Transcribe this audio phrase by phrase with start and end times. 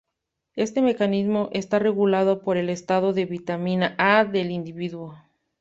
[0.55, 5.15] Este mecanismo está regulado por el estado de vitamina A del individuo.